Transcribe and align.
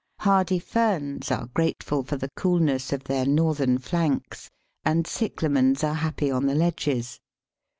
Hardy 0.21 0.57
Ferns 0.57 1.29
are 1.29 1.45
grateful 1.53 2.01
for 2.01 2.17
the 2.17 2.31
coolness 2.35 2.91
of 2.91 3.03
their 3.03 3.23
northern 3.23 3.77
flanks, 3.77 4.49
and 4.83 5.05
Cyclamens 5.05 5.83
are 5.83 5.93
happy 5.93 6.31
on 6.31 6.47
the 6.47 6.55
ledges. 6.55 7.19